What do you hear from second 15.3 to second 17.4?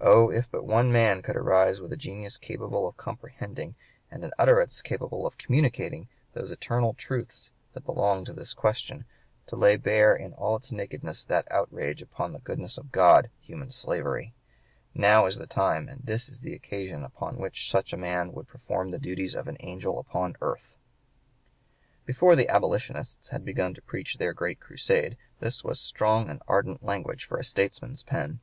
the time and this is the occasion, upon